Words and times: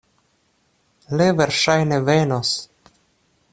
Li 1.19 1.27
verŝajne 1.41 2.01
venos. 2.09 2.57